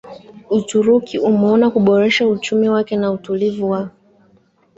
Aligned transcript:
Uturuki 0.57 1.15
imeona 1.29 1.65
kuboresha 1.73 2.27
uchumi 2.27 2.69
wake 2.69 2.97
na 2.97 3.11
utulivu 3.11 3.69
wa 3.71 3.89